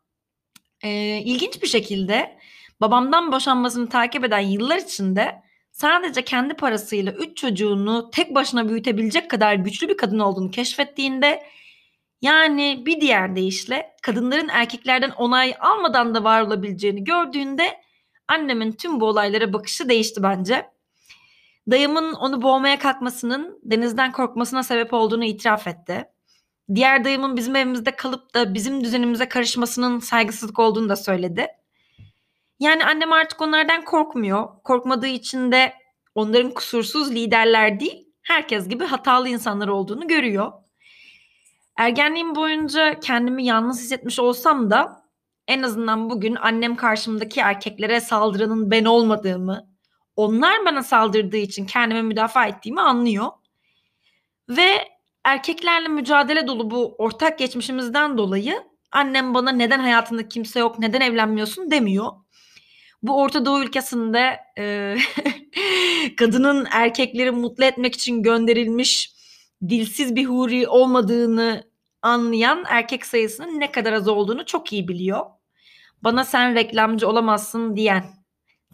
e, 0.82 0.90
ilginç 1.18 1.62
bir 1.62 1.68
şekilde 1.68 2.38
babamdan 2.80 3.32
boşanmasını 3.32 3.88
takip 3.88 4.24
eden 4.24 4.40
yıllar 4.40 4.76
içinde 4.76 5.42
sadece 5.76 6.22
kendi 6.22 6.54
parasıyla 6.54 7.12
üç 7.12 7.36
çocuğunu 7.36 8.10
tek 8.10 8.34
başına 8.34 8.68
büyütebilecek 8.68 9.30
kadar 9.30 9.54
güçlü 9.54 9.88
bir 9.88 9.96
kadın 9.96 10.18
olduğunu 10.18 10.50
keşfettiğinde 10.50 11.42
yani 12.22 12.82
bir 12.86 13.00
diğer 13.00 13.36
deyişle 13.36 13.96
kadınların 14.02 14.48
erkeklerden 14.48 15.10
onay 15.10 15.54
almadan 15.60 16.14
da 16.14 16.24
var 16.24 16.42
olabileceğini 16.42 17.04
gördüğünde 17.04 17.80
annemin 18.28 18.72
tüm 18.72 19.00
bu 19.00 19.06
olaylara 19.06 19.52
bakışı 19.52 19.88
değişti 19.88 20.22
bence. 20.22 20.70
Dayımın 21.70 22.12
onu 22.12 22.42
boğmaya 22.42 22.78
kalkmasının 22.78 23.60
denizden 23.62 24.12
korkmasına 24.12 24.62
sebep 24.62 24.92
olduğunu 24.92 25.24
itiraf 25.24 25.66
etti. 25.66 26.04
Diğer 26.74 27.04
dayımın 27.04 27.36
bizim 27.36 27.56
evimizde 27.56 27.96
kalıp 27.96 28.34
da 28.34 28.54
bizim 28.54 28.84
düzenimize 28.84 29.28
karışmasının 29.28 29.98
saygısızlık 29.98 30.58
olduğunu 30.58 30.88
da 30.88 30.96
söyledi. 30.96 31.48
Yani 32.60 32.84
annem 32.84 33.12
artık 33.12 33.40
onlardan 33.40 33.84
korkmuyor. 33.84 34.48
Korkmadığı 34.64 35.06
için 35.06 35.52
de 35.52 35.72
onların 36.14 36.50
kusursuz 36.50 37.10
liderler 37.10 37.80
değil, 37.80 38.08
herkes 38.22 38.68
gibi 38.68 38.84
hatalı 38.84 39.28
insanlar 39.28 39.68
olduğunu 39.68 40.08
görüyor. 40.08 40.52
Ergenliğim 41.76 42.34
boyunca 42.34 43.00
kendimi 43.00 43.44
yalnız 43.44 43.80
hissetmiş 43.80 44.18
olsam 44.18 44.70
da 44.70 45.06
en 45.48 45.62
azından 45.62 46.10
bugün 46.10 46.34
annem 46.34 46.76
karşımdaki 46.76 47.40
erkeklere 47.40 48.00
saldıranın 48.00 48.70
ben 48.70 48.84
olmadığımı, 48.84 49.66
onlar 50.16 50.64
bana 50.66 50.82
saldırdığı 50.82 51.36
için 51.36 51.66
kendime 51.66 52.02
müdafaa 52.02 52.46
ettiğimi 52.46 52.80
anlıyor. 52.80 53.26
Ve 54.48 54.88
erkeklerle 55.24 55.88
mücadele 55.88 56.46
dolu 56.46 56.70
bu 56.70 56.94
ortak 56.98 57.38
geçmişimizden 57.38 58.18
dolayı 58.18 58.62
annem 58.92 59.34
bana 59.34 59.52
neden 59.52 59.78
hayatında 59.80 60.28
kimse 60.28 60.60
yok, 60.60 60.78
neden 60.78 61.00
evlenmiyorsun 61.00 61.70
demiyor. 61.70 62.12
Bu 63.02 63.20
Orta 63.20 63.44
Doğu 63.44 63.62
ülkesinde 63.62 64.40
e, 64.58 64.96
kadının 66.16 66.66
erkekleri 66.70 67.30
mutlu 67.30 67.64
etmek 67.64 67.94
için 67.94 68.22
gönderilmiş 68.22 69.16
dilsiz 69.68 70.16
bir 70.16 70.24
huri 70.24 70.68
olmadığını 70.68 71.64
anlayan 72.02 72.64
erkek 72.68 73.06
sayısının 73.06 73.60
ne 73.60 73.72
kadar 73.72 73.92
az 73.92 74.08
olduğunu 74.08 74.46
çok 74.46 74.72
iyi 74.72 74.88
biliyor. 74.88 75.26
Bana 76.02 76.24
sen 76.24 76.54
reklamcı 76.54 77.08
olamazsın 77.08 77.76
diyen, 77.76 78.04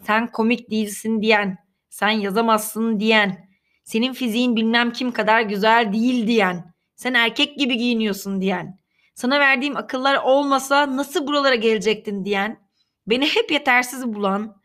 sen 0.01 0.31
komik 0.31 0.71
değilsin 0.71 1.21
diyen, 1.21 1.57
sen 1.89 2.09
yazamazsın 2.09 2.99
diyen, 2.99 3.49
senin 3.83 4.13
fiziğin 4.13 4.55
bilmem 4.55 4.91
kim 4.91 5.11
kadar 5.11 5.41
güzel 5.41 5.93
değil 5.93 6.27
diyen, 6.27 6.73
sen 6.95 7.13
erkek 7.13 7.57
gibi 7.57 7.77
giyiniyorsun 7.77 8.41
diyen, 8.41 8.79
sana 9.15 9.39
verdiğim 9.39 9.77
akıllar 9.77 10.15
olmasa 10.23 10.97
nasıl 10.97 11.27
buralara 11.27 11.55
gelecektin 11.55 12.25
diyen, 12.25 12.62
beni 13.07 13.25
hep 13.25 13.51
yetersiz 13.51 14.13
bulan, 14.13 14.61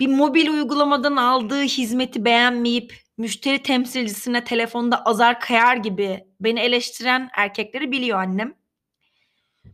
bir 0.00 0.08
mobil 0.08 0.48
uygulamadan 0.48 1.16
aldığı 1.16 1.62
hizmeti 1.62 2.24
beğenmeyip 2.24 2.94
müşteri 3.18 3.62
temsilcisine 3.62 4.44
telefonda 4.44 5.04
azar 5.04 5.40
kayar 5.40 5.76
gibi 5.76 6.24
beni 6.40 6.60
eleştiren 6.60 7.30
erkekleri 7.36 7.92
biliyor 7.92 8.18
annem. 8.18 8.54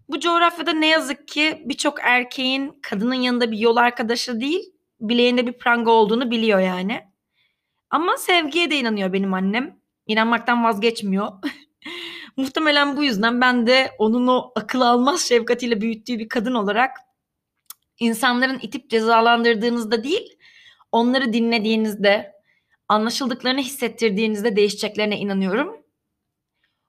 Bu 0.08 0.20
coğrafyada 0.20 0.72
ne 0.72 0.86
yazık 0.86 1.28
ki 1.28 1.62
birçok 1.64 1.98
erkeğin 2.02 2.78
kadının 2.82 3.14
yanında 3.14 3.50
bir 3.50 3.58
yol 3.58 3.76
arkadaşı 3.76 4.40
değil, 4.40 4.74
bileğinde 5.00 5.46
bir 5.46 5.52
pranga 5.52 5.90
olduğunu 5.90 6.30
biliyor 6.30 6.60
yani. 6.60 7.00
Ama 7.90 8.16
sevgiye 8.16 8.70
de 8.70 8.76
inanıyor 8.76 9.12
benim 9.12 9.34
annem. 9.34 9.78
İnanmaktan 10.06 10.64
vazgeçmiyor. 10.64 11.28
Muhtemelen 12.36 12.96
bu 12.96 13.04
yüzden 13.04 13.40
ben 13.40 13.66
de 13.66 13.90
onun 13.98 14.26
o 14.26 14.52
akıl 14.56 14.80
almaz 14.80 15.20
şefkatiyle 15.20 15.80
büyüttüğü 15.80 16.18
bir 16.18 16.28
kadın 16.28 16.54
olarak 16.54 16.90
insanların 17.98 18.58
itip 18.62 18.90
cezalandırdığınızda 18.90 20.04
değil, 20.04 20.38
onları 20.92 21.32
dinlediğinizde, 21.32 22.32
anlaşıldıklarını 22.88 23.60
hissettirdiğinizde 23.60 24.56
değişeceklerine 24.56 25.18
inanıyorum. 25.18 25.84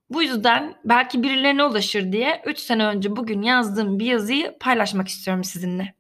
Bu 0.10 0.24
yüzden 0.24 0.76
belki 0.86 1.24
birilerine 1.24 1.64
ulaşır 1.64 2.12
diye 2.12 2.42
3 2.46 2.60
sene 2.60 2.86
önce 2.86 3.16
bugün 3.16 3.42
yazdığım 3.42 4.00
bir 4.00 4.06
yazıyı 4.06 4.58
paylaşmak 4.60 5.08
istiyorum 5.08 5.44
sizinle. 5.44 5.96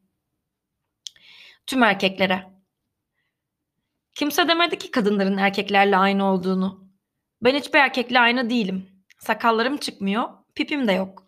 Tüm 1.67 1.83
erkeklere. 1.83 2.43
Kimse 4.15 4.47
demedi 4.47 4.77
ki 4.77 4.91
kadınların 4.91 5.37
erkeklerle 5.37 5.97
aynı 5.97 6.25
olduğunu. 6.25 6.89
Ben 7.41 7.55
hiçbir 7.55 7.79
erkekle 7.79 8.19
aynı 8.19 8.49
değilim. 8.49 8.89
Sakallarım 9.19 9.77
çıkmıyor, 9.77 10.29
pipim 10.55 10.87
de 10.87 10.91
yok. 10.91 11.25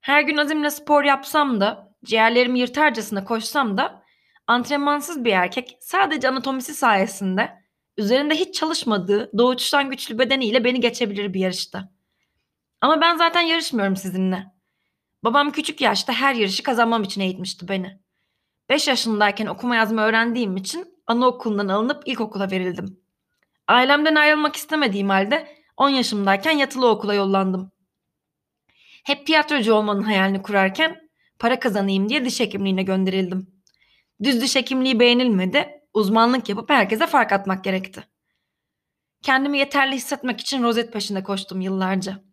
Her 0.00 0.22
gün 0.22 0.36
azimle 0.36 0.70
spor 0.70 1.04
yapsam 1.04 1.60
da, 1.60 1.87
ciğerlerimi 2.08 2.58
yırtarcasına 2.58 3.24
koşsam 3.24 3.76
da 3.76 4.02
antrenmansız 4.46 5.24
bir 5.24 5.32
erkek 5.32 5.76
sadece 5.80 6.28
anatomisi 6.28 6.74
sayesinde 6.74 7.62
üzerinde 7.96 8.34
hiç 8.34 8.54
çalışmadığı 8.54 9.38
doğuştan 9.38 9.90
güçlü 9.90 10.18
bedeniyle 10.18 10.64
beni 10.64 10.80
geçebilir 10.80 11.34
bir 11.34 11.40
yarışta. 11.40 11.92
Ama 12.80 13.00
ben 13.00 13.16
zaten 13.16 13.40
yarışmıyorum 13.40 13.96
sizinle. 13.96 14.46
Babam 15.24 15.50
küçük 15.50 15.80
yaşta 15.80 16.12
her 16.12 16.34
yarışı 16.34 16.62
kazanmam 16.62 17.02
için 17.02 17.20
eğitmişti 17.20 17.68
beni. 17.68 18.00
5 18.68 18.88
yaşındayken 18.88 19.46
okuma 19.46 19.76
yazma 19.76 20.02
öğrendiğim 20.02 20.56
için 20.56 20.94
anaokulundan 21.06 21.68
alınıp 21.68 22.02
ilkokula 22.06 22.50
verildim. 22.50 23.00
Ailemden 23.66 24.14
ayrılmak 24.14 24.56
istemediğim 24.56 25.08
halde 25.08 25.56
10 25.76 25.88
yaşımdayken 25.88 26.50
yatılı 26.50 26.88
okula 26.88 27.14
yollandım. 27.14 27.72
Hep 29.04 29.26
tiyatrocu 29.26 29.74
olmanın 29.74 30.02
hayalini 30.02 30.42
kurarken 30.42 31.07
para 31.38 31.60
kazanayım 31.60 32.08
diye 32.08 32.24
diş 32.24 32.40
hekimliğine 32.40 32.82
gönderildim. 32.82 33.50
Düz 34.22 34.40
diş 34.40 34.56
hekimliği 34.56 35.00
beğenilmedi, 35.00 35.68
uzmanlık 35.94 36.48
yapıp 36.48 36.70
herkese 36.70 37.06
fark 37.06 37.32
atmak 37.32 37.64
gerekti. 37.64 38.04
Kendimi 39.22 39.58
yeterli 39.58 39.96
hissetmek 39.96 40.40
için 40.40 40.62
rozet 40.62 40.92
peşinde 40.92 41.22
koştum 41.22 41.60
yıllarca. 41.60 42.24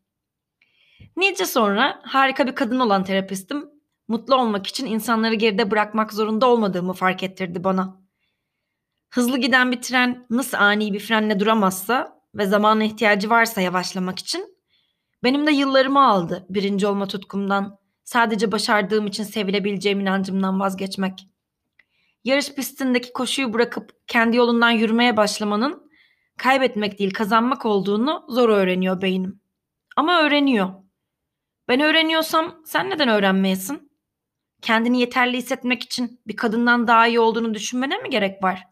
Nice 1.17 1.45
sonra 1.45 2.01
harika 2.03 2.47
bir 2.47 2.55
kadın 2.55 2.79
olan 2.79 3.03
terapistim, 3.03 3.69
mutlu 4.07 4.35
olmak 4.35 4.67
için 4.67 4.85
insanları 4.85 5.35
geride 5.35 5.71
bırakmak 5.71 6.13
zorunda 6.13 6.47
olmadığımı 6.47 6.93
fark 6.93 7.23
ettirdi 7.23 7.63
bana. 7.63 8.01
Hızlı 9.09 9.37
giden 9.37 9.71
bir 9.71 9.81
tren 9.81 10.25
nasıl 10.29 10.57
ani 10.57 10.93
bir 10.93 10.99
frenle 10.99 11.39
duramazsa 11.39 12.21
ve 12.35 12.45
zamana 12.45 12.83
ihtiyacı 12.83 13.29
varsa 13.29 13.61
yavaşlamak 13.61 14.19
için 14.19 14.55
benim 15.23 15.47
de 15.47 15.51
yıllarımı 15.51 16.07
aldı 16.07 16.45
birinci 16.49 16.87
olma 16.87 17.07
tutkumdan, 17.07 17.77
sadece 18.05 18.51
başardığım 18.51 19.07
için 19.07 19.23
sevilebileceğim 19.23 19.99
inancımdan 19.99 20.59
vazgeçmek. 20.59 21.27
Yarış 22.23 22.53
pistindeki 22.53 23.13
koşuyu 23.13 23.53
bırakıp 23.53 23.91
kendi 24.07 24.37
yolundan 24.37 24.69
yürümeye 24.69 25.17
başlamanın 25.17 25.91
kaybetmek 26.37 26.99
değil 26.99 27.13
kazanmak 27.13 27.65
olduğunu 27.65 28.25
zor 28.29 28.49
öğreniyor 28.49 29.01
beynim. 29.01 29.41
Ama 29.95 30.21
öğreniyor. 30.21 30.69
Ben 31.67 31.79
öğreniyorsam 31.79 32.61
sen 32.65 32.89
neden 32.89 33.09
öğrenmeyesin? 33.09 33.91
Kendini 34.61 34.99
yeterli 34.99 35.37
hissetmek 35.37 35.83
için 35.83 36.21
bir 36.27 36.35
kadından 36.35 36.87
daha 36.87 37.07
iyi 37.07 37.19
olduğunu 37.19 37.53
düşünmene 37.53 37.97
mi 37.97 38.09
gerek 38.09 38.43
var? 38.43 38.63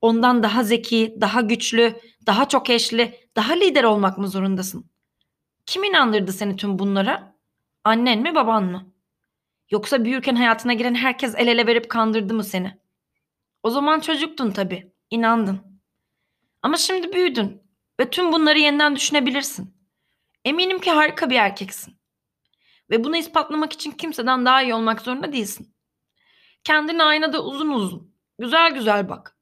Ondan 0.00 0.42
daha 0.42 0.64
zeki, 0.64 1.16
daha 1.20 1.40
güçlü, 1.40 1.94
daha 2.26 2.48
çok 2.48 2.70
eşli, 2.70 3.14
daha 3.36 3.52
lider 3.52 3.84
olmak 3.84 4.18
mı 4.18 4.28
zorundasın? 4.28 4.90
Kim 5.66 5.84
inandırdı 5.84 6.32
seni 6.32 6.56
tüm 6.56 6.78
bunlara? 6.78 7.37
Annen 7.88 8.18
mi 8.18 8.34
baban 8.34 8.64
mı? 8.64 8.92
Yoksa 9.70 10.04
büyürken 10.04 10.34
hayatına 10.36 10.72
giren 10.72 10.94
herkes 10.94 11.34
el 11.34 11.46
ele 11.46 11.66
verip 11.66 11.90
kandırdı 11.90 12.34
mı 12.34 12.44
seni? 12.44 12.78
O 13.62 13.70
zaman 13.70 14.00
çocuktun 14.00 14.50
tabii, 14.50 14.92
inandın. 15.10 15.80
Ama 16.62 16.76
şimdi 16.76 17.12
büyüdün 17.12 17.62
ve 18.00 18.10
tüm 18.10 18.32
bunları 18.32 18.58
yeniden 18.58 18.96
düşünebilirsin. 18.96 19.74
Eminim 20.44 20.78
ki 20.80 20.90
harika 20.90 21.30
bir 21.30 21.36
erkeksin. 21.36 21.96
Ve 22.90 23.04
bunu 23.04 23.16
ispatlamak 23.16 23.72
için 23.72 23.90
kimseden 23.90 24.44
daha 24.44 24.62
iyi 24.62 24.74
olmak 24.74 25.00
zorunda 25.00 25.32
değilsin. 25.32 25.74
Kendine 26.64 27.02
aynada 27.02 27.44
uzun 27.44 27.70
uzun, 27.70 28.14
güzel 28.38 28.74
güzel 28.74 29.08
bak. 29.08 29.36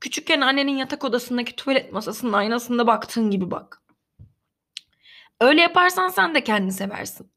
Küçükken 0.00 0.40
annenin 0.40 0.76
yatak 0.76 1.04
odasındaki 1.04 1.56
tuvalet 1.56 1.92
masasının 1.92 2.32
aynasında 2.32 2.86
baktığın 2.86 3.30
gibi 3.30 3.50
bak. 3.50 3.82
Öyle 5.40 5.60
yaparsan 5.60 6.08
sen 6.08 6.34
de 6.34 6.44
kendini 6.44 6.72
seversin. 6.72 7.30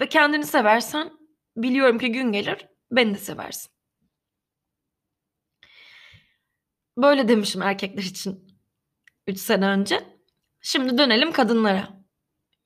Ve 0.00 0.08
kendini 0.08 0.46
seversen 0.46 1.12
biliyorum 1.56 1.98
ki 1.98 2.12
gün 2.12 2.32
gelir 2.32 2.68
beni 2.90 3.14
de 3.14 3.18
seversin. 3.18 3.70
Böyle 6.96 7.28
demişim 7.28 7.62
erkekler 7.62 8.02
için 8.02 8.58
3 9.26 9.38
sene 9.38 9.66
önce. 9.66 10.04
Şimdi 10.60 10.98
dönelim 10.98 11.32
kadınlara. 11.32 11.88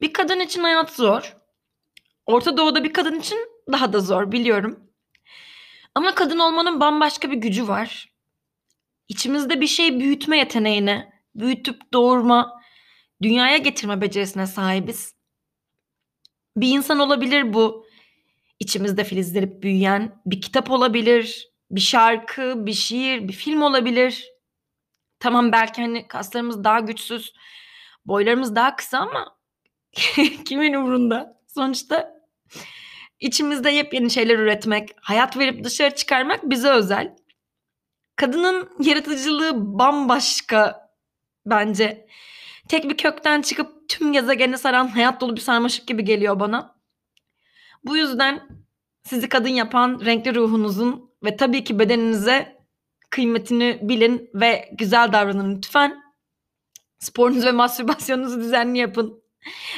Bir 0.01 0.13
kadın 0.13 0.41
için 0.41 0.63
hayat 0.63 0.91
zor. 0.91 1.37
Orta 2.27 2.57
Doğu'da 2.57 2.85
bir 2.85 2.93
kadın 2.93 3.21
için 3.21 3.39
daha 3.73 3.93
da 3.93 4.01
zor 4.01 4.33
biliyorum. 4.33 4.91
Ama 5.95 6.15
kadın 6.15 6.39
olmanın 6.39 6.81
bambaşka 6.81 7.31
bir 7.31 7.37
gücü 7.37 7.69
var. 7.69 8.15
İçimizde 9.09 9.61
bir 9.61 9.67
şey 9.67 10.01
büyütme 10.01 10.39
yeteneğine, 10.39 11.13
büyütüp 11.35 11.93
doğurma, 11.93 12.63
dünyaya 13.23 13.57
getirme 13.57 14.01
becerisine 14.01 14.47
sahibiz. 14.47 15.20
Bir 16.57 16.69
insan 16.69 16.99
olabilir 16.99 17.55
bu. 17.55 17.87
İçimizde 18.61 19.05
filizlenip 19.05 19.63
büyüyen 19.63 20.23
bir 20.27 20.41
kitap 20.41 20.71
olabilir, 20.71 21.49
bir 21.71 21.81
şarkı, 21.81 22.67
bir 22.67 22.73
şiir, 22.73 23.29
bir 23.29 23.33
film 23.33 23.63
olabilir. 23.63 24.31
Tamam 25.21 25.53
belki 25.53 25.83
hani 25.83 26.09
kaslarımız 26.09 26.65
daha 26.65 26.81
güçsüz, 26.81 27.33
boylarımız 28.07 28.57
daha 28.57 28.77
kısa 28.77 28.99
ama 28.99 29.37
kimin 30.45 30.75
umurunda? 30.75 31.41
Sonuçta 31.47 32.21
içimizde 33.21 33.71
yepyeni 33.71 34.11
şeyler 34.11 34.39
üretmek, 34.39 34.91
hayat 35.01 35.37
verip 35.39 35.65
dışarı 35.65 35.95
çıkarmak 35.95 36.51
bize 36.51 36.69
özel. 36.71 37.17
Kadının 38.17 38.71
yaratıcılığı 38.81 39.79
bambaşka 39.79 40.91
bence. 41.47 42.07
Tek 42.71 42.91
bir 42.91 42.97
kökten 42.97 43.43
çıkıp 43.43 43.89
tüm 43.89 44.13
gezegeni 44.13 44.59
saran 44.59 44.89
hayat 44.89 45.21
dolu 45.21 45.37
bir 45.37 45.41
sarmaşık 45.41 45.87
gibi 45.87 46.05
geliyor 46.05 46.41
bana. 46.41 46.77
Bu 47.85 47.97
yüzden 47.97 48.49
sizi 49.05 49.29
kadın 49.29 49.49
yapan 49.49 50.01
renkli 50.05 50.35
ruhunuzun 50.35 51.11
ve 51.25 51.37
tabii 51.37 51.65
ki 51.65 51.79
bedeninize 51.79 52.67
kıymetini 53.11 53.79
bilin 53.83 54.31
ve 54.35 54.71
güzel 54.73 55.13
davranın 55.13 55.57
lütfen. 55.57 56.03
Sporunuzu 56.99 57.47
ve 57.47 57.53
mastürbasyonunuzu 57.53 58.41
düzenli 58.41 58.79
yapın. 58.79 59.23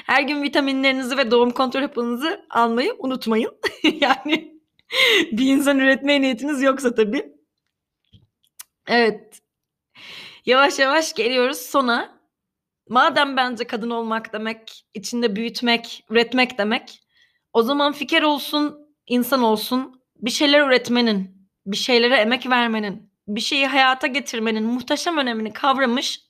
Her 0.07 0.22
gün 0.22 0.42
vitaminlerinizi 0.42 1.16
ve 1.16 1.31
doğum 1.31 1.50
kontrol 1.50 1.81
hapınızı 1.81 2.46
almayı 2.50 2.94
unutmayın. 2.98 3.59
yani 4.00 4.61
bir 5.33 5.46
insan 5.46 5.78
üretmeye 5.78 6.20
niyetiniz 6.20 6.62
yoksa 6.62 6.94
tabii. 6.94 7.33
Evet. 8.87 9.40
Yavaş 10.46 10.78
yavaş 10.78 11.14
geliyoruz 11.14 11.59
sona. 11.59 12.21
Madem 12.88 13.37
bence 13.37 13.66
kadın 13.66 13.90
olmak 13.90 14.33
demek, 14.33 14.85
içinde 14.95 15.37
büyütmek, 15.37 16.05
üretmek 16.11 16.59
demek. 16.59 17.03
O 17.53 17.62
zaman 17.62 17.92
fikir 17.92 18.23
olsun, 18.23 18.79
insan 19.07 19.42
olsun, 19.42 20.03
bir 20.16 20.31
şeyler 20.31 20.66
üretmenin, 20.66 21.49
bir 21.66 21.77
şeylere 21.77 22.16
emek 22.16 22.51
vermenin, 22.51 23.12
bir 23.29 23.40
şeyi 23.40 23.66
hayata 23.66 24.07
getirmenin 24.07 24.64
muhteşem 24.64 25.18
önemini 25.18 25.53
kavramış, 25.53 26.21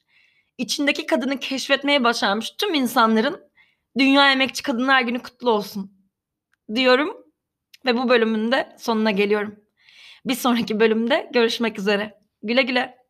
içindeki 0.58 1.06
kadını 1.06 1.40
keşfetmeye 1.40 2.04
başarmış 2.04 2.50
tüm 2.58 2.74
insanların 2.74 3.52
Dünya 3.98 4.32
Emekçi 4.32 4.62
Kadınlar 4.62 5.00
Günü 5.00 5.22
kutlu 5.22 5.50
olsun 5.50 5.92
diyorum 6.74 7.16
ve 7.86 7.96
bu 7.96 8.08
bölümün 8.08 8.52
de 8.52 8.76
sonuna 8.78 9.10
geliyorum. 9.10 9.56
Bir 10.24 10.34
sonraki 10.34 10.80
bölümde 10.80 11.30
görüşmek 11.32 11.78
üzere. 11.78 12.20
Güle 12.42 12.62
güle. 12.62 13.01